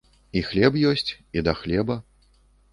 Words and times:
І 0.39 0.41
хлеб 0.47 0.77
ёсць, 0.93 1.11
і 1.37 1.45
да 1.51 1.57
хлеба. 1.63 2.01